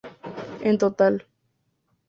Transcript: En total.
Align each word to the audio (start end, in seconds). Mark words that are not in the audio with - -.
En 0.63 0.79
total. 0.79 1.27